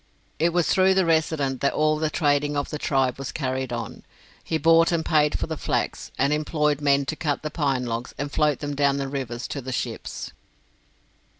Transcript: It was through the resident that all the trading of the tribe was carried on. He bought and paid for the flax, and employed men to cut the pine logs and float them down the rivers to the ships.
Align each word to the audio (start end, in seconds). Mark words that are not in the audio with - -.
It 0.39 0.51
was 0.51 0.67
through 0.67 0.95
the 0.95 1.05
resident 1.05 1.61
that 1.61 1.73
all 1.75 1.99
the 1.99 2.09
trading 2.09 2.57
of 2.57 2.71
the 2.71 2.79
tribe 2.79 3.19
was 3.19 3.31
carried 3.31 3.71
on. 3.71 4.01
He 4.43 4.57
bought 4.57 4.91
and 4.91 5.05
paid 5.05 5.37
for 5.37 5.45
the 5.45 5.57
flax, 5.57 6.09
and 6.17 6.33
employed 6.33 6.81
men 6.81 7.05
to 7.05 7.15
cut 7.15 7.43
the 7.43 7.51
pine 7.51 7.85
logs 7.85 8.15
and 8.17 8.31
float 8.31 8.61
them 8.61 8.73
down 8.75 8.97
the 8.97 9.07
rivers 9.07 9.47
to 9.49 9.61
the 9.61 9.71
ships. 9.71 10.31